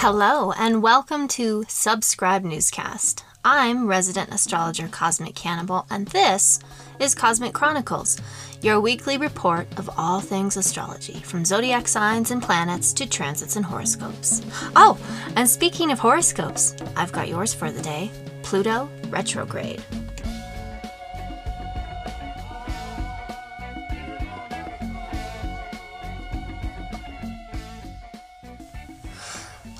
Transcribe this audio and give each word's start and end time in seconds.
Hello, 0.00 0.52
and 0.52 0.80
welcome 0.80 1.26
to 1.26 1.64
Subscribe 1.66 2.44
Newscast. 2.44 3.24
I'm 3.44 3.88
resident 3.88 4.32
astrologer 4.32 4.86
Cosmic 4.86 5.34
Cannibal, 5.34 5.86
and 5.90 6.06
this 6.06 6.60
is 7.00 7.16
Cosmic 7.16 7.52
Chronicles, 7.52 8.16
your 8.62 8.78
weekly 8.78 9.18
report 9.18 9.66
of 9.76 9.90
all 9.98 10.20
things 10.20 10.56
astrology, 10.56 11.14
from 11.24 11.44
zodiac 11.44 11.88
signs 11.88 12.30
and 12.30 12.40
planets 12.40 12.92
to 12.92 13.08
transits 13.08 13.56
and 13.56 13.64
horoscopes. 13.64 14.40
Oh, 14.76 14.96
and 15.34 15.50
speaking 15.50 15.90
of 15.90 15.98
horoscopes, 15.98 16.76
I've 16.94 17.10
got 17.10 17.26
yours 17.26 17.52
for 17.52 17.72
the 17.72 17.82
day 17.82 18.12
Pluto 18.44 18.88
retrograde. 19.08 19.82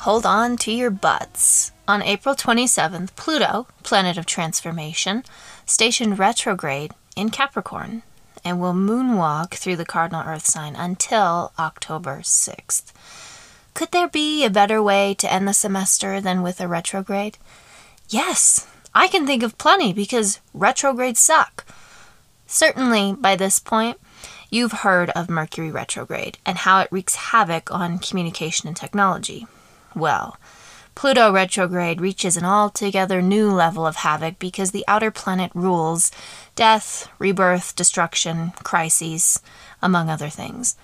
Hold 0.08 0.24
on 0.24 0.56
to 0.64 0.72
your 0.72 0.88
butts. 0.88 1.70
On 1.86 2.00
April 2.00 2.34
27th, 2.34 3.14
Pluto, 3.14 3.66
planet 3.82 4.16
of 4.16 4.24
transformation, 4.24 5.22
stationed 5.66 6.18
retrograde 6.18 6.94
in 7.14 7.28
Capricorn 7.28 8.02
and 8.42 8.58
will 8.58 8.72
moonwalk 8.72 9.52
through 9.52 9.76
the 9.76 9.84
cardinal 9.84 10.26
earth 10.26 10.46
sign 10.46 10.74
until 10.76 11.52
October 11.58 12.20
6th. 12.20 12.84
Could 13.74 13.90
there 13.90 14.08
be 14.08 14.46
a 14.46 14.48
better 14.48 14.82
way 14.82 15.12
to 15.12 15.30
end 15.30 15.46
the 15.46 15.52
semester 15.52 16.22
than 16.22 16.40
with 16.40 16.58
a 16.58 16.66
retrograde? 16.66 17.36
Yes, 18.08 18.66
I 18.94 19.08
can 19.08 19.26
think 19.26 19.42
of 19.42 19.58
plenty 19.58 19.92
because 19.92 20.40
retrogrades 20.54 21.20
suck. 21.20 21.66
Certainly, 22.46 23.16
by 23.18 23.36
this 23.36 23.58
point, 23.58 23.98
you've 24.48 24.72
heard 24.72 25.10
of 25.10 25.28
Mercury 25.28 25.70
retrograde 25.70 26.38
and 26.46 26.56
how 26.56 26.80
it 26.80 26.88
wreaks 26.90 27.14
havoc 27.14 27.70
on 27.70 27.98
communication 27.98 28.68
and 28.68 28.76
technology. 28.76 29.46
Well, 29.98 30.38
Pluto 30.94 31.32
retrograde 31.32 32.00
reaches 32.00 32.36
an 32.36 32.44
altogether 32.44 33.22
new 33.22 33.50
level 33.52 33.86
of 33.86 33.96
havoc 33.96 34.38
because 34.38 34.70
the 34.70 34.84
outer 34.88 35.10
planet 35.10 35.50
rules 35.54 36.10
death, 36.54 37.08
rebirth, 37.18 37.76
destruction, 37.76 38.52
crises, 38.64 39.40
among 39.80 40.08
other 40.08 40.28
things. 40.28 40.76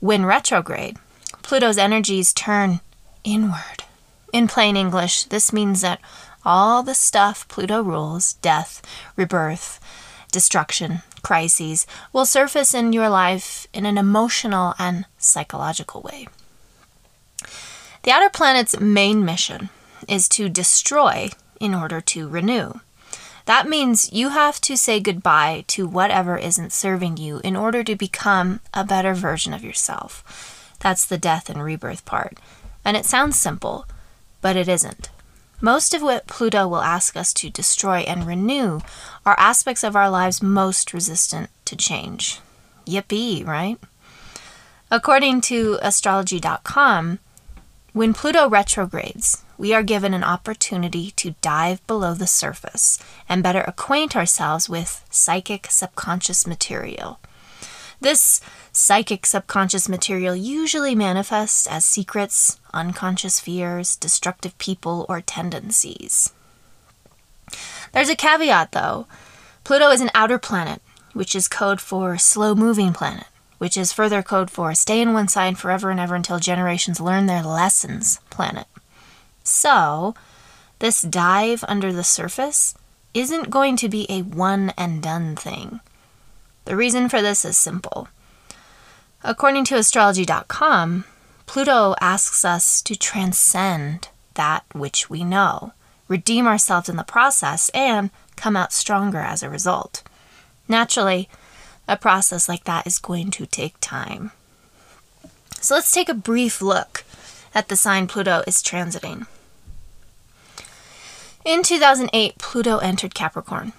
When 0.00 0.26
retrograde, 0.26 0.98
Pluto's 1.42 1.78
energies 1.78 2.32
turn 2.32 2.80
inward. 3.22 3.84
In 4.32 4.48
plain 4.48 4.76
English, 4.76 5.24
this 5.24 5.52
means 5.52 5.80
that 5.80 6.00
all 6.44 6.82
the 6.82 6.94
stuff 6.94 7.48
Pluto 7.48 7.82
rules 7.82 8.34
death, 8.34 8.82
rebirth, 9.16 9.80
destruction, 10.30 11.00
crises 11.22 11.86
will 12.12 12.26
surface 12.26 12.74
in 12.74 12.92
your 12.92 13.08
life 13.08 13.66
in 13.72 13.86
an 13.86 13.96
emotional 13.96 14.74
and 14.78 15.06
psychological 15.16 16.02
way. 16.02 16.28
The 18.04 18.12
outer 18.12 18.28
planet's 18.28 18.78
main 18.78 19.24
mission 19.24 19.70
is 20.06 20.28
to 20.30 20.50
destroy 20.50 21.30
in 21.58 21.74
order 21.74 22.02
to 22.02 22.28
renew. 22.28 22.74
That 23.46 23.66
means 23.66 24.12
you 24.12 24.28
have 24.28 24.60
to 24.62 24.76
say 24.76 25.00
goodbye 25.00 25.64
to 25.68 25.86
whatever 25.86 26.36
isn't 26.36 26.72
serving 26.72 27.16
you 27.16 27.40
in 27.42 27.56
order 27.56 27.82
to 27.82 27.96
become 27.96 28.60
a 28.74 28.84
better 28.84 29.14
version 29.14 29.54
of 29.54 29.64
yourself. 29.64 30.76
That's 30.80 31.06
the 31.06 31.16
death 31.16 31.48
and 31.48 31.64
rebirth 31.64 32.04
part. 32.04 32.38
And 32.84 32.94
it 32.94 33.06
sounds 33.06 33.38
simple, 33.38 33.86
but 34.42 34.54
it 34.54 34.68
isn't. 34.68 35.08
Most 35.62 35.94
of 35.94 36.02
what 36.02 36.26
Pluto 36.26 36.68
will 36.68 36.82
ask 36.82 37.16
us 37.16 37.32
to 37.34 37.48
destroy 37.48 38.00
and 38.00 38.26
renew 38.26 38.80
are 39.24 39.36
aspects 39.38 39.82
of 39.82 39.96
our 39.96 40.10
lives 40.10 40.42
most 40.42 40.92
resistant 40.92 41.48
to 41.64 41.74
change. 41.74 42.40
Yippee, 42.86 43.46
right? 43.46 43.78
According 44.90 45.40
to 45.42 45.78
astrology.com, 45.80 47.18
when 47.94 48.12
Pluto 48.12 48.48
retrogrades, 48.48 49.44
we 49.56 49.72
are 49.72 49.84
given 49.84 50.14
an 50.14 50.24
opportunity 50.24 51.12
to 51.12 51.36
dive 51.40 51.86
below 51.86 52.12
the 52.12 52.26
surface 52.26 52.98
and 53.28 53.40
better 53.40 53.60
acquaint 53.60 54.16
ourselves 54.16 54.68
with 54.68 55.06
psychic 55.10 55.68
subconscious 55.70 56.44
material. 56.44 57.20
This 58.00 58.40
psychic 58.72 59.24
subconscious 59.24 59.88
material 59.88 60.34
usually 60.34 60.96
manifests 60.96 61.68
as 61.68 61.84
secrets, 61.84 62.58
unconscious 62.74 63.38
fears, 63.38 63.94
destructive 63.94 64.58
people, 64.58 65.06
or 65.08 65.20
tendencies. 65.20 66.32
There's 67.92 68.10
a 68.10 68.16
caveat 68.16 68.72
though. 68.72 69.06
Pluto 69.62 69.90
is 69.90 70.00
an 70.00 70.10
outer 70.16 70.40
planet, 70.40 70.82
which 71.12 71.36
is 71.36 71.46
code 71.46 71.80
for 71.80 72.18
slow 72.18 72.56
moving 72.56 72.92
planet 72.92 73.28
which 73.58 73.76
is 73.76 73.92
further 73.92 74.22
code 74.22 74.50
for 74.50 74.74
stay 74.74 75.00
in 75.00 75.12
one 75.12 75.28
sign 75.28 75.54
forever 75.54 75.90
and 75.90 76.00
ever 76.00 76.14
until 76.14 76.38
generations 76.38 77.00
learn 77.00 77.26
their 77.26 77.42
lessons 77.42 78.20
planet. 78.30 78.66
So, 79.42 80.14
this 80.78 81.02
dive 81.02 81.64
under 81.68 81.92
the 81.92 82.04
surface 82.04 82.74
isn't 83.12 83.50
going 83.50 83.76
to 83.76 83.88
be 83.88 84.06
a 84.10 84.22
one 84.22 84.72
and 84.76 85.02
done 85.02 85.36
thing. 85.36 85.80
The 86.64 86.76
reason 86.76 87.08
for 87.08 87.22
this 87.22 87.44
is 87.44 87.56
simple. 87.56 88.08
According 89.22 89.64
to 89.66 89.76
astrology.com, 89.76 91.04
Pluto 91.46 91.94
asks 92.00 92.44
us 92.44 92.82
to 92.82 92.96
transcend 92.96 94.08
that 94.34 94.64
which 94.72 95.08
we 95.08 95.24
know, 95.24 95.72
redeem 96.08 96.46
ourselves 96.46 96.88
in 96.88 96.96
the 96.96 97.04
process, 97.04 97.68
and 97.70 98.10
come 98.36 98.56
out 98.56 98.72
stronger 98.72 99.20
as 99.20 99.42
a 99.42 99.50
result. 99.50 100.02
Naturally, 100.68 101.28
a 101.86 101.96
process 101.96 102.48
like 102.48 102.64
that 102.64 102.86
is 102.86 102.98
going 102.98 103.30
to 103.32 103.46
take 103.46 103.74
time. 103.80 104.32
So 105.60 105.74
let's 105.74 105.92
take 105.92 106.08
a 106.08 106.14
brief 106.14 106.60
look 106.60 107.04
at 107.54 107.68
the 107.68 107.76
sign 107.76 108.06
Pluto 108.06 108.42
is 108.46 108.62
transiting. 108.62 109.26
In 111.44 111.62
2008, 111.62 112.38
Pluto 112.38 112.78
entered 112.78 113.14
Capricorn 113.14 113.72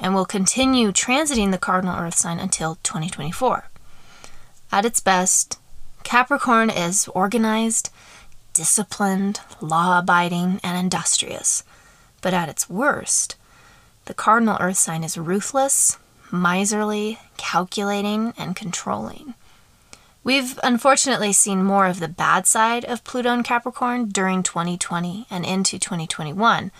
and 0.00 0.14
will 0.14 0.26
continue 0.26 0.92
transiting 0.92 1.50
the 1.50 1.58
cardinal 1.58 1.98
earth 1.98 2.16
sign 2.16 2.38
until 2.38 2.76
2024. 2.82 3.68
At 4.72 4.84
its 4.84 5.00
best, 5.00 5.58
Capricorn 6.02 6.70
is 6.70 7.08
organized, 7.08 7.90
disciplined, 8.52 9.40
law 9.60 9.98
abiding, 9.98 10.60
and 10.62 10.78
industrious. 10.78 11.62
But 12.20 12.34
at 12.34 12.48
its 12.48 12.68
worst, 12.68 13.36
the 14.06 14.14
cardinal 14.14 14.56
earth 14.60 14.78
sign 14.78 15.02
is 15.02 15.16
ruthless, 15.16 15.98
miserly, 16.30 17.18
calculating, 17.36 18.32
and 18.38 18.56
controlling. 18.56 19.34
We've 20.24 20.58
unfortunately 20.64 21.32
seen 21.32 21.62
more 21.62 21.86
of 21.86 22.00
the 22.00 22.08
bad 22.08 22.46
side 22.46 22.84
of 22.84 23.04
Pluto 23.04 23.32
and 23.32 23.44
Capricorn 23.44 24.08
during 24.08 24.42
2020 24.42 25.26
and 25.30 25.46
into 25.46 25.78
2021 25.78 26.72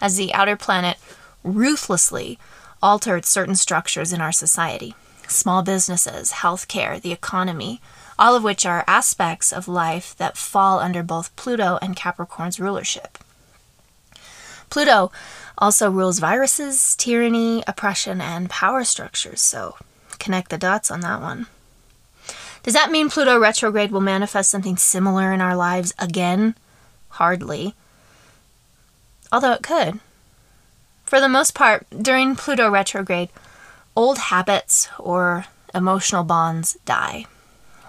as 0.00 0.16
the 0.16 0.32
outer 0.32 0.56
planet 0.56 0.98
ruthlessly 1.42 2.38
altered 2.80 3.24
certain 3.24 3.56
structures 3.56 4.12
in 4.12 4.20
our 4.20 4.32
society 4.32 4.94
small 5.28 5.62
businesses, 5.62 6.32
healthcare, 6.32 7.00
the 7.00 7.12
economy, 7.12 7.80
all 8.18 8.36
of 8.36 8.44
which 8.44 8.66
are 8.66 8.84
aspects 8.86 9.52
of 9.52 9.66
life 9.66 10.14
that 10.18 10.36
fall 10.36 10.78
under 10.78 11.02
both 11.02 11.34
Pluto 11.36 11.78
and 11.80 11.96
Capricorn's 11.96 12.60
rulership. 12.60 13.18
Pluto 14.72 15.12
also 15.58 15.90
rules 15.90 16.18
viruses, 16.18 16.96
tyranny, 16.96 17.62
oppression, 17.66 18.22
and 18.22 18.48
power 18.48 18.84
structures, 18.84 19.42
so 19.42 19.76
connect 20.18 20.48
the 20.48 20.56
dots 20.56 20.90
on 20.90 21.00
that 21.00 21.20
one. 21.20 21.46
Does 22.62 22.72
that 22.72 22.90
mean 22.90 23.10
Pluto 23.10 23.38
retrograde 23.38 23.92
will 23.92 24.00
manifest 24.00 24.50
something 24.50 24.78
similar 24.78 25.30
in 25.30 25.42
our 25.42 25.54
lives 25.54 25.92
again? 25.98 26.54
Hardly. 27.10 27.74
Although 29.30 29.52
it 29.52 29.62
could. 29.62 30.00
For 31.04 31.20
the 31.20 31.28
most 31.28 31.54
part, 31.54 31.84
during 31.90 32.34
Pluto 32.34 32.70
retrograde, 32.70 33.28
old 33.94 34.16
habits 34.16 34.88
or 34.98 35.44
emotional 35.74 36.24
bonds 36.24 36.78
die. 36.86 37.26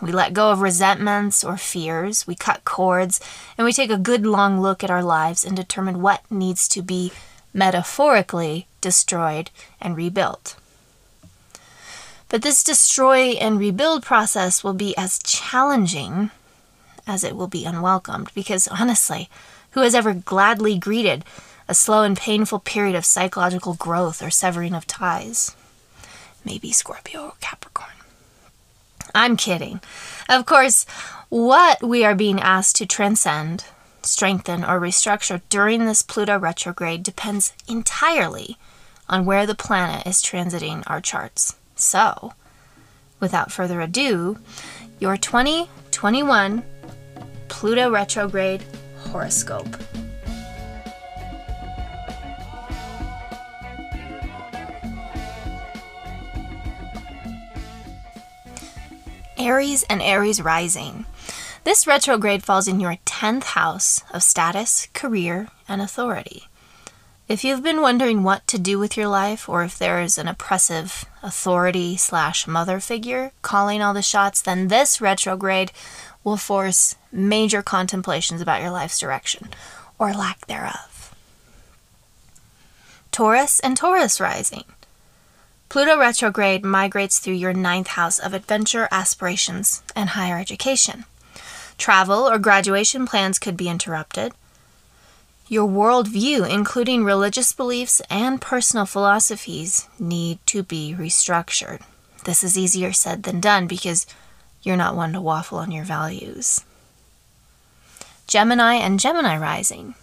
We 0.04 0.12
let 0.12 0.34
go 0.34 0.52
of 0.52 0.60
resentments 0.60 1.46
or 1.46 1.56
fears, 1.56 2.28
we 2.28 2.36
cut 2.36 2.66
cords, 2.66 3.22
and 3.58 3.64
we 3.64 3.72
take 3.72 3.90
a 3.90 3.98
good 3.98 4.26
long 4.26 4.60
look 4.60 4.84
at 4.84 4.92
our 4.92 5.02
lives 5.02 5.46
and 5.46 5.56
determine 5.56 6.02
what 6.02 6.30
needs 6.30 6.68
to 6.70 6.82
be 6.82 7.14
metaphorically 7.54 8.68
destroyed 8.82 9.50
and 9.80 9.96
rebuilt. 9.96 10.58
But 12.28 12.42
this 12.42 12.66
destroy 12.66 13.38
and 13.40 13.58
rebuild 13.58 14.04
process 14.04 14.62
will 14.62 14.74
be 14.74 14.94
as 14.98 15.20
challenging 15.20 16.32
as 17.08 17.24
it 17.24 17.38
will 17.38 17.48
be 17.48 17.64
unwelcomed, 17.64 18.30
because 18.36 18.68
honestly, 18.68 19.30
who 19.72 19.84
has 19.84 19.96
ever 19.96 20.14
gladly 20.14 20.78
greeted 20.78 21.24
a 21.70 21.74
slow 21.74 22.04
and 22.04 22.18
painful 22.18 22.60
period 22.60 22.96
of 22.98 23.06
psychological 23.06 23.76
growth 23.76 24.22
or 24.22 24.30
severing 24.30 24.74
of 24.74 24.86
ties? 24.86 25.56
Maybe 26.44 26.74
Scorpio 26.74 27.22
or 27.22 27.34
Capricorn. 27.40 28.03
I'm 29.14 29.38
kidding. 29.38 29.82
Of 30.30 30.46
course, 30.46 30.86
what 31.30 31.84
we 31.84 32.04
are 32.04 32.16
being 32.16 32.40
asked 32.40 32.76
to 32.78 32.86
transcend 32.86 33.66
strengthen, 34.06 34.64
or 34.64 34.80
restructure 34.80 35.42
during 35.50 35.86
this 35.86 36.02
Pluto 36.02 36.38
retrograde 36.38 37.04
depends 37.04 37.54
entirely 37.68 38.58
on 39.10 39.26
where 39.26 39.46
the 39.46 39.56
planet 39.56 40.06
is 40.08 40.22
transiting 40.22 40.84
our 40.88 41.02
charts. 41.02 41.56
So, 41.76 42.34
without 43.20 43.52
further 43.52 43.82
ado, 43.82 44.38
your 45.00 45.18
2021 45.18 46.64
Pluto 47.50 47.92
retrograde 47.92 48.64
horoscope. 48.98 49.78
Aries 59.44 59.84
and 59.90 60.02
Aries 60.02 60.42
rising. 60.42 61.06
This 61.66 61.86
retrograde 61.86 62.44
falls 62.44 62.66
in 62.66 62.80
your 62.80 62.96
10th 63.06 63.44
house 63.44 64.02
of 64.14 64.24
status, 64.24 64.88
career, 64.94 65.50
and 65.68 65.82
authority. 65.82 66.48
If 67.28 67.44
you've 67.44 67.62
been 67.62 67.82
wondering 67.82 68.24
what 68.24 68.48
to 68.48 68.58
do 68.58 68.80
with 68.80 68.96
your 68.96 69.10
life, 69.10 69.50
or 69.50 69.64
if 69.64 69.78
there 69.78 70.02
is 70.02 70.18
an 70.18 70.30
oppressive 70.30 71.04
authority 71.22 71.98
slash 71.98 72.48
mother 72.48 72.80
figure 72.80 73.34
calling 73.42 73.82
all 73.82 73.94
the 73.94 74.02
shots, 74.02 74.42
then 74.42 74.70
this 74.70 75.02
retrograde 75.02 75.74
will 76.24 76.38
force 76.38 76.96
major 77.12 77.62
contemplations 77.62 78.40
about 78.40 78.62
your 78.62 78.72
life's 78.72 79.00
direction, 79.00 79.50
or 80.00 80.14
lack 80.14 80.48
thereof. 80.48 81.14
Taurus 83.12 83.60
and 83.60 83.76
Taurus 83.76 84.22
rising. 84.22 84.64
Pluto 85.74 85.98
retrograde 85.98 86.64
migrates 86.64 87.18
through 87.18 87.34
your 87.34 87.52
ninth 87.52 87.88
house 87.88 88.20
of 88.20 88.36
adventure, 88.36 88.88
aspirations, 88.92 89.82
and 89.96 90.10
higher 90.10 90.38
education. 90.38 91.06
Travel 91.80 92.30
or 92.30 92.38
graduation 92.38 93.08
plans 93.08 93.40
could 93.40 93.58
be 93.58 93.68
interrupted. 93.68 94.34
Your 95.48 95.68
worldview, 95.68 96.48
including 96.48 97.04
religious 97.04 97.54
beliefs 97.54 98.04
and 98.08 98.40
personal 98.40 98.86
philosophies, 98.86 99.88
need 99.98 100.38
to 100.46 100.62
be 100.62 100.96
restructured. 100.96 101.82
This 102.24 102.44
is 102.44 102.56
easier 102.56 102.94
said 102.94 103.24
than 103.24 103.40
done 103.40 103.66
because 103.66 104.06
you're 104.62 104.78
not 104.78 104.96
one 104.96 105.14
to 105.14 105.22
waffle 105.22 105.58
on 105.58 105.72
your 105.72 105.86
values. 105.86 106.64
Gemini 108.28 108.76
and 108.76 109.00
Gemini 109.00 109.36
rising. 109.36 109.96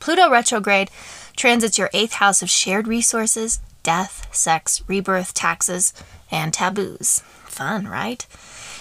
Pluto 0.00 0.30
retrograde 0.30 0.90
transits 1.36 1.76
your 1.76 1.90
eighth 1.92 2.14
house 2.14 2.40
of 2.40 2.48
shared 2.48 2.88
resources, 2.88 3.60
death, 3.84 4.26
sex, 4.34 4.82
rebirth, 4.88 5.32
taxes, 5.32 5.94
and 6.32 6.52
taboos. 6.52 7.20
Fun, 7.46 7.86
right? 7.86 8.26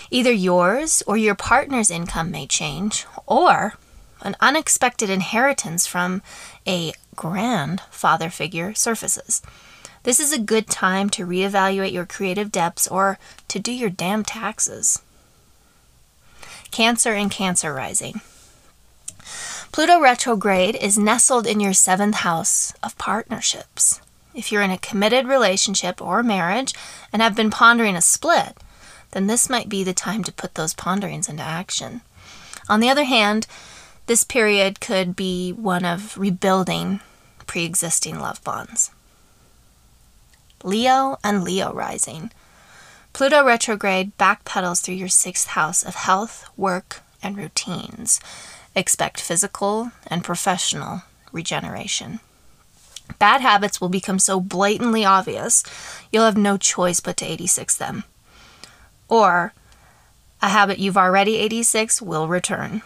Either 0.09 0.31
yours 0.31 1.03
or 1.05 1.15
your 1.15 1.35
partner's 1.35 1.91
income 1.91 2.31
may 2.31 2.47
change, 2.47 3.05
or 3.27 3.75
an 4.23 4.35
unexpected 4.39 5.09
inheritance 5.09 5.85
from 5.85 6.23
a 6.67 6.93
grand 7.15 7.81
father 7.91 8.31
figure 8.31 8.73
surfaces. 8.73 9.43
This 10.03 10.19
is 10.19 10.33
a 10.33 10.39
good 10.39 10.67
time 10.67 11.09
to 11.11 11.25
reevaluate 11.25 11.93
your 11.93 12.05
creative 12.05 12.51
depths 12.51 12.87
or 12.87 13.19
to 13.47 13.59
do 13.59 13.71
your 13.71 13.89
damn 13.89 14.23
taxes. 14.23 15.01
Cancer 16.71 17.13
and 17.13 17.29
Cancer 17.29 17.73
rising. 17.73 18.21
Pluto 19.71 19.99
retrograde 19.99 20.75
is 20.75 20.97
nestled 20.97 21.47
in 21.47 21.59
your 21.59 21.73
seventh 21.73 22.15
house 22.15 22.73
of 22.83 22.97
partnerships. 22.97 24.01
If 24.33 24.51
you're 24.51 24.61
in 24.61 24.71
a 24.71 24.77
committed 24.77 25.27
relationship 25.27 26.01
or 26.01 26.23
marriage 26.23 26.73
and 27.11 27.21
have 27.21 27.35
been 27.35 27.51
pondering 27.51 27.95
a 27.95 28.01
split, 28.01 28.57
then 29.11 29.27
this 29.27 29.49
might 29.49 29.69
be 29.69 29.83
the 29.83 29.93
time 29.93 30.23
to 30.23 30.31
put 30.31 30.55
those 30.55 30.73
ponderings 30.73 31.29
into 31.29 31.43
action. 31.43 32.01
On 32.67 32.79
the 32.79 32.89
other 32.89 33.03
hand, 33.03 33.45
this 34.07 34.23
period 34.23 34.79
could 34.79 35.15
be 35.15 35.51
one 35.51 35.85
of 35.85 36.17
rebuilding 36.17 36.99
pre 37.45 37.63
existing 37.63 38.19
love 38.19 38.43
bonds. 38.43 38.91
Leo 40.63 41.17
and 41.23 41.43
Leo 41.43 41.71
rising. 41.73 42.31
Pluto 43.11 43.45
retrograde 43.45 44.17
backpedals 44.17 44.81
through 44.81 44.95
your 44.95 45.09
sixth 45.09 45.49
house 45.49 45.83
of 45.83 45.95
health, 45.95 46.49
work, 46.57 47.01
and 47.21 47.37
routines. 47.37 48.19
Expect 48.75 49.21
physical 49.21 49.91
and 50.07 50.23
professional 50.23 51.03
regeneration. 51.31 52.19
Bad 53.19 53.41
habits 53.41 53.79
will 53.79 53.89
become 53.89 54.19
so 54.19 54.39
blatantly 54.39 55.05
obvious, 55.05 55.63
you'll 56.11 56.25
have 56.25 56.37
no 56.37 56.57
choice 56.57 56.99
but 56.99 57.17
to 57.17 57.25
86 57.25 57.75
them. 57.75 58.03
Or, 59.07 59.53
a 60.41 60.49
habit 60.49 60.79
you've 60.79 60.97
already 60.97 61.37
86 61.37 62.01
will 62.01 62.27
return. 62.27 62.81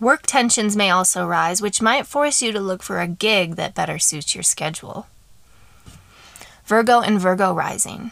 Work 0.00 0.22
tensions 0.26 0.76
may 0.76 0.90
also 0.90 1.26
rise, 1.26 1.62
which 1.62 1.80
might 1.80 2.06
force 2.06 2.42
you 2.42 2.52
to 2.52 2.60
look 2.60 2.82
for 2.82 3.00
a 3.00 3.06
gig 3.06 3.56
that 3.56 3.74
better 3.74 3.98
suits 3.98 4.34
your 4.34 4.42
schedule. 4.42 5.06
Virgo 6.66 7.00
and 7.00 7.20
Virgo 7.20 7.52
rising. 7.52 8.10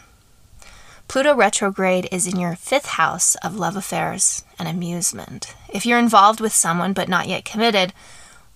Pluto 1.07 1.35
retrograde 1.35 2.07
is 2.11 2.25
in 2.25 2.39
your 2.39 2.55
fifth 2.55 2.85
house 2.85 3.35
of 3.43 3.55
love 3.55 3.75
affairs 3.75 4.43
and 4.57 4.67
amusement. 4.67 5.55
If 5.69 5.85
you're 5.85 5.99
involved 5.99 6.39
with 6.39 6.53
someone 6.53 6.93
but 6.93 7.09
not 7.09 7.27
yet 7.27 7.45
committed, 7.45 7.93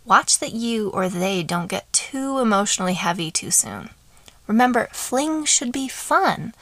Watch 0.08 0.40
that 0.40 0.54
you 0.54 0.90
or 0.92 1.10
they 1.10 1.44
don't 1.44 1.68
get 1.68 1.92
too 1.92 2.40
emotionally 2.40 2.94
heavy 2.94 3.30
too 3.30 3.52
soon. 3.52 3.90
Remember, 4.48 4.88
fling 4.94 5.44
should 5.44 5.74
be 5.74 5.90
fun. 5.90 6.54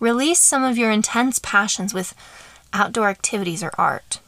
Release 0.00 0.40
some 0.40 0.64
of 0.64 0.78
your 0.78 0.90
intense 0.90 1.38
passions 1.38 1.92
with 1.92 2.14
outdoor 2.72 3.10
activities 3.10 3.62
or 3.62 3.72
art. 3.76 4.20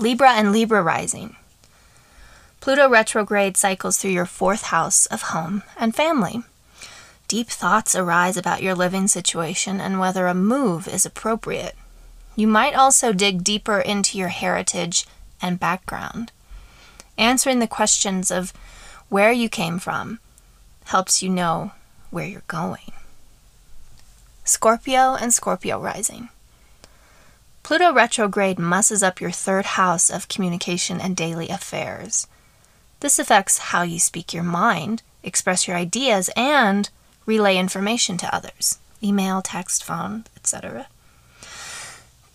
Libra 0.00 0.32
and 0.32 0.50
Libra 0.50 0.82
rising. 0.82 1.36
Pluto 2.58 2.88
retrograde 2.88 3.56
cycles 3.56 3.96
through 3.96 4.10
your 4.10 4.26
fourth 4.26 4.64
house 4.64 5.06
of 5.06 5.22
home 5.22 5.62
and 5.78 5.94
family. 5.94 6.42
Deep 7.28 7.48
thoughts 7.50 7.94
arise 7.94 8.36
about 8.36 8.64
your 8.64 8.74
living 8.74 9.06
situation 9.06 9.80
and 9.80 10.00
whether 10.00 10.26
a 10.26 10.34
move 10.34 10.88
is 10.88 11.06
appropriate. 11.06 11.76
You 12.34 12.48
might 12.48 12.74
also 12.74 13.12
dig 13.12 13.44
deeper 13.44 13.78
into 13.78 14.18
your 14.18 14.28
heritage 14.28 15.06
and 15.40 15.60
background. 15.60 16.32
Answering 17.16 17.60
the 17.60 17.66
questions 17.66 18.30
of 18.30 18.52
where 19.08 19.32
you 19.32 19.48
came 19.48 19.78
from 19.78 20.18
helps 20.86 21.22
you 21.22 21.28
know 21.28 21.72
where 22.10 22.26
you're 22.26 22.42
going. 22.46 22.92
Scorpio 24.44 25.14
and 25.14 25.32
Scorpio 25.32 25.80
rising. 25.80 26.28
Pluto 27.62 27.92
retrograde 27.92 28.58
messes 28.58 29.02
up 29.02 29.20
your 29.20 29.30
third 29.30 29.64
house 29.64 30.10
of 30.10 30.28
communication 30.28 31.00
and 31.00 31.16
daily 31.16 31.48
affairs. 31.48 32.26
This 33.00 33.18
affects 33.18 33.58
how 33.58 33.82
you 33.82 33.98
speak 33.98 34.34
your 34.34 34.42
mind, 34.42 35.02
express 35.22 35.66
your 35.66 35.76
ideas, 35.76 36.28
and 36.36 36.90
relay 37.26 37.56
information 37.56 38.16
to 38.18 38.34
others 38.34 38.78
email, 39.02 39.42
text, 39.42 39.84
phone, 39.84 40.24
etc. 40.36 40.86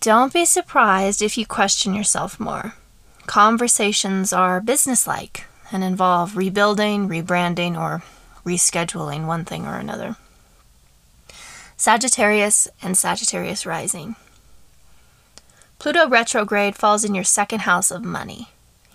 Don't 0.00 0.32
be 0.32 0.44
surprised 0.44 1.20
if 1.20 1.36
you 1.36 1.44
question 1.44 1.94
yourself 1.94 2.38
more. 2.38 2.74
Conversations 3.30 4.32
are 4.32 4.60
businesslike 4.60 5.44
and 5.70 5.84
involve 5.84 6.36
rebuilding, 6.36 7.08
rebranding, 7.08 7.78
or 7.78 8.02
rescheduling 8.44 9.24
one 9.24 9.44
thing 9.44 9.68
or 9.68 9.76
another. 9.76 10.16
Sagittarius 11.76 12.66
and 12.82 12.98
Sagittarius 12.98 13.64
rising. 13.64 14.16
Pluto 15.78 16.08
retrograde 16.08 16.74
falls 16.74 17.04
in 17.04 17.14
your 17.14 17.22
second 17.22 17.60
house 17.60 17.92
of 17.92 18.02
money. 18.02 18.48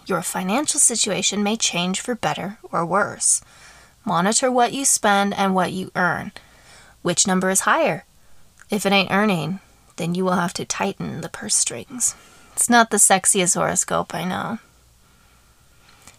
Your 0.06 0.22
financial 0.22 0.82
situation 0.82 1.42
may 1.42 1.56
change 1.56 2.02
for 2.02 2.14
better 2.14 2.58
or 2.74 2.86
worse. 2.86 3.42
Monitor 4.04 4.52
what 4.52 4.74
you 4.74 4.84
spend 4.84 5.34
and 5.36 5.56
what 5.56 5.72
you 5.72 5.92
earn. 5.96 6.34
Which 7.04 7.26
number 7.26 7.50
is 7.50 7.62
higher? 7.62 8.04
If 8.70 8.86
it 8.86 8.92
ain't 8.92 9.14
earning, 9.14 9.62
then 9.96 10.14
you 10.14 10.26
will 10.26 10.34
have 10.34 10.54
to 10.56 10.66
tighten 10.66 11.22
the 11.22 11.30
purse 11.30 11.56
strings. 11.56 12.16
It's 12.56 12.70
not 12.70 12.90
the 12.90 12.98
sexiest 12.98 13.56
horoscope, 13.56 14.16
I 14.16 14.24
know. 14.24 14.60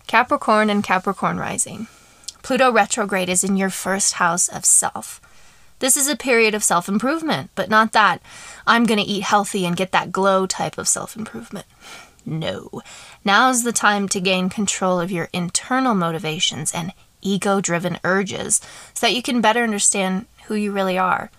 Capricorn 0.06 0.68
and 0.68 0.84
Capricorn 0.84 1.38
rising. 1.38 1.86
Pluto 2.42 2.70
retrograde 2.70 3.30
is 3.30 3.42
in 3.42 3.56
your 3.56 3.70
first 3.70 4.14
house 4.14 4.46
of 4.46 4.66
self. 4.66 5.18
This 5.78 5.96
is 5.96 6.08
a 6.08 6.14
period 6.14 6.54
of 6.54 6.62
self 6.62 6.90
improvement, 6.90 7.50
but 7.54 7.70
not 7.70 7.92
that 7.92 8.20
I'm 8.66 8.84
going 8.84 9.00
to 9.00 9.10
eat 9.10 9.22
healthy 9.22 9.64
and 9.64 9.78
get 9.78 9.92
that 9.92 10.12
glow 10.12 10.46
type 10.46 10.76
of 10.76 10.88
self 10.88 11.16
improvement. 11.16 11.66
No. 12.26 12.82
Now's 13.24 13.62
the 13.62 13.72
time 13.72 14.06
to 14.10 14.20
gain 14.20 14.50
control 14.50 15.00
of 15.00 15.10
your 15.10 15.30
internal 15.32 15.94
motivations 15.94 16.70
and 16.74 16.92
ego 17.22 17.62
driven 17.62 17.98
urges 18.04 18.60
so 18.92 19.06
that 19.06 19.14
you 19.14 19.22
can 19.22 19.40
better 19.40 19.62
understand 19.62 20.26
who 20.48 20.54
you 20.54 20.70
really 20.70 20.98
are. 20.98 21.30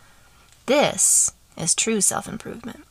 This 0.65 1.33
is 1.55 1.75
true 1.75 2.01
self 2.01 2.27
improvement. 2.27 2.83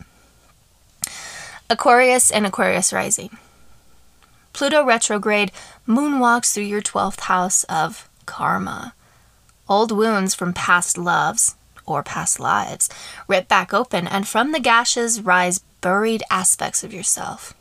Aquarius 1.68 2.30
and 2.30 2.46
Aquarius 2.46 2.92
rising. 2.92 3.36
Pluto 4.52 4.84
retrograde 4.84 5.50
moonwalks 5.86 6.52
through 6.52 6.64
your 6.64 6.80
12th 6.80 7.20
house 7.20 7.64
of 7.64 8.08
karma. 8.24 8.94
Old 9.68 9.90
wounds 9.90 10.34
from 10.34 10.52
past 10.52 10.96
loves 10.96 11.56
or 11.84 12.04
past 12.04 12.38
lives 12.38 12.88
rip 13.26 13.48
back 13.48 13.74
open, 13.74 14.06
and 14.06 14.28
from 14.28 14.52
the 14.52 14.60
gashes 14.60 15.20
rise 15.20 15.58
buried 15.80 16.22
aspects 16.30 16.84
of 16.84 16.94
yourself. 16.94 17.52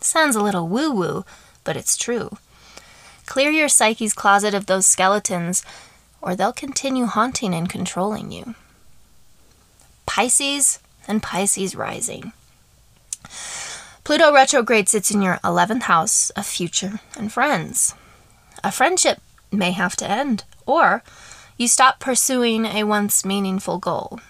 Sounds 0.00 0.36
a 0.36 0.42
little 0.42 0.66
woo 0.66 0.90
woo, 0.90 1.24
but 1.62 1.76
it's 1.76 1.98
true. 1.98 2.38
Clear 3.26 3.50
your 3.50 3.68
psyche's 3.68 4.14
closet 4.14 4.54
of 4.54 4.66
those 4.66 4.86
skeletons, 4.86 5.64
or 6.22 6.34
they'll 6.34 6.52
continue 6.52 7.04
haunting 7.04 7.54
and 7.54 7.68
controlling 7.68 8.32
you. 8.32 8.54
Pisces 10.06 10.80
and 11.06 11.22
Pisces 11.22 11.76
rising. 11.76 12.32
Pluto 14.04 14.32
retrograde 14.32 14.88
sits 14.88 15.10
in 15.10 15.22
your 15.22 15.38
11th 15.44 15.82
house 15.82 16.30
of 16.30 16.46
future 16.46 17.00
and 17.16 17.32
friends. 17.32 17.94
A 18.64 18.72
friendship 18.72 19.20
may 19.52 19.72
have 19.72 19.96
to 19.96 20.10
end, 20.10 20.44
or 20.66 21.02
you 21.56 21.68
stop 21.68 22.00
pursuing 22.00 22.66
a 22.66 22.84
once 22.84 23.24
meaningful 23.24 23.78
goal. 23.78 24.20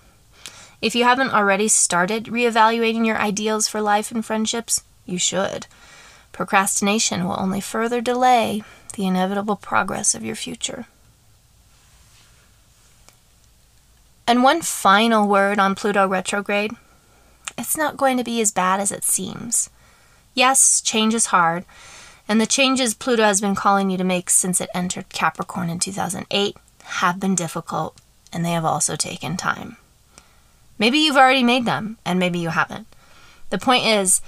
If 0.82 0.94
you 0.94 1.04
haven't 1.04 1.32
already 1.32 1.68
started 1.68 2.24
reevaluating 2.24 3.06
your 3.06 3.18
ideals 3.18 3.68
for 3.68 3.80
life 3.80 4.10
and 4.10 4.24
friendships, 4.24 4.82
you 5.06 5.18
should. 5.18 5.66
Procrastination 6.32 7.24
will 7.24 7.38
only 7.38 7.60
further 7.60 8.00
delay 8.00 8.62
the 8.94 9.06
inevitable 9.06 9.56
progress 9.56 10.14
of 10.14 10.24
your 10.24 10.36
future. 10.36 10.86
And 14.26 14.42
one 14.42 14.62
final 14.62 15.28
word 15.28 15.58
on 15.58 15.74
Pluto 15.74 16.06
retrograde 16.06 16.72
it's 17.60 17.76
not 17.76 17.96
going 17.96 18.16
to 18.16 18.24
be 18.24 18.40
as 18.40 18.50
bad 18.50 18.80
as 18.80 18.90
it 18.90 19.04
seems. 19.04 19.68
Yes, 20.34 20.80
change 20.80 21.12
is 21.12 21.26
hard, 21.26 21.64
and 22.26 22.40
the 22.40 22.46
changes 22.46 22.94
Pluto 22.94 23.22
has 23.22 23.40
been 23.40 23.54
calling 23.54 23.90
you 23.90 23.98
to 23.98 24.04
make 24.04 24.30
since 24.30 24.60
it 24.60 24.70
entered 24.74 25.10
Capricorn 25.10 25.68
in 25.68 25.78
2008 25.78 26.56
have 26.84 27.20
been 27.20 27.34
difficult, 27.34 28.00
and 28.32 28.44
they 28.44 28.52
have 28.52 28.64
also 28.64 28.96
taken 28.96 29.36
time. 29.36 29.76
Maybe 30.78 30.98
you've 30.98 31.16
already 31.16 31.42
made 31.42 31.66
them, 31.66 31.98
and 32.04 32.18
maybe 32.18 32.38
you 32.38 32.48
haven't. 32.48 32.86
The 33.50 33.58
point 33.58 33.84
is, 33.84 34.22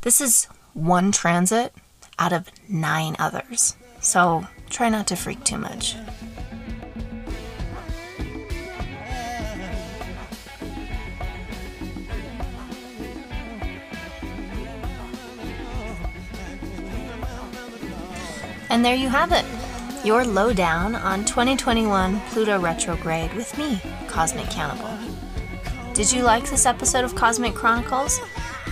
this 0.00 0.20
is 0.20 0.46
one 0.72 1.12
transit 1.12 1.72
out 2.18 2.32
of 2.32 2.50
nine 2.68 3.14
others, 3.18 3.76
so 4.00 4.48
try 4.68 4.88
not 4.88 5.06
to 5.08 5.16
freak 5.16 5.44
too 5.44 5.58
much. 5.58 5.94
And 18.74 18.84
there 18.84 18.96
you 18.96 19.08
have 19.08 19.30
it, 19.30 19.44
your 20.04 20.24
lowdown 20.24 20.96
on 20.96 21.24
2021 21.24 22.18
Pluto 22.30 22.58
retrograde 22.58 23.32
with 23.34 23.56
me, 23.56 23.80
Cosmic 24.08 24.50
Cannibal. 24.50 24.98
Did 25.92 26.10
you 26.10 26.24
like 26.24 26.50
this 26.50 26.66
episode 26.66 27.04
of 27.04 27.14
Cosmic 27.14 27.54
Chronicles? 27.54 28.18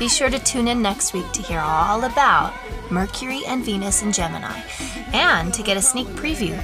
Be 0.01 0.09
sure 0.09 0.29
to 0.29 0.41
tune 0.41 0.67
in 0.67 0.83
next 0.83 1.15
week 1.15 1.31
to 1.31 1.43
hear 1.43 1.61
all 1.61 2.03
about 2.03 2.53
Mercury 2.91 3.43
and 3.47 3.65
Venus 3.65 4.03
in 4.03 4.11
Gemini 4.11 4.61
and 5.13 5.55
to 5.55 5.63
get 5.63 5.77
a 5.77 5.81
sneak 5.81 6.09
preview 6.09 6.59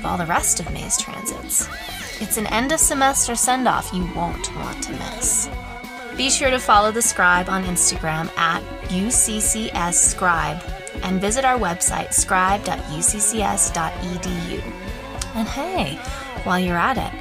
of 0.00 0.04
all 0.04 0.18
the 0.18 0.26
rest 0.26 0.58
of 0.58 0.72
May's 0.72 0.98
transits. 0.98 1.68
It's 2.20 2.38
an 2.38 2.48
end 2.48 2.72
of 2.72 2.80
semester 2.80 3.36
send 3.36 3.68
off 3.68 3.94
you 3.94 4.12
won't 4.16 4.52
want 4.56 4.82
to 4.82 4.90
miss. 4.94 5.48
Be 6.16 6.28
sure 6.28 6.50
to 6.50 6.58
follow 6.58 6.90
the 6.90 7.02
scribe 7.02 7.48
on 7.48 7.62
Instagram 7.62 8.36
at 8.36 8.64
UCCSscribe 8.88 10.79
and 11.02 11.20
visit 11.20 11.44
our 11.44 11.58
website 11.58 12.12
scribe.uccs.edu. 12.12 14.62
And 15.34 15.48
hey, 15.48 15.94
while 16.44 16.58
you're 16.58 16.76
at 16.76 16.98
it, 16.98 17.12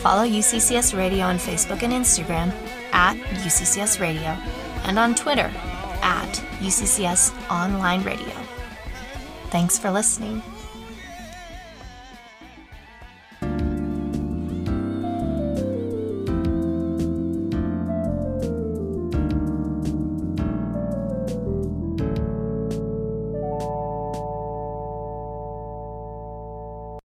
follow 0.00 0.24
UCCS 0.24 0.96
Radio 0.96 1.24
on 1.24 1.36
Facebook 1.36 1.82
and 1.82 1.92
Instagram 1.92 2.52
at 2.92 3.16
UCCS 3.16 4.00
Radio 4.00 4.36
and 4.84 4.98
on 4.98 5.14
Twitter 5.14 5.50
at 6.02 6.32
UCCS 6.58 7.50
Online 7.50 8.02
Radio. 8.02 8.34
Thanks 9.50 9.78
for 9.78 9.90
listening. 9.90 10.42